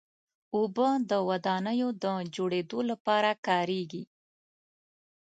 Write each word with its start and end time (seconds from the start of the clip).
اوبه 0.55 0.89
د 1.09 1.11
ودانیو 1.29 1.89
د 2.03 2.05
جوړېدو 2.35 2.79
لپاره 2.91 3.29
کارېږي. 3.47 4.03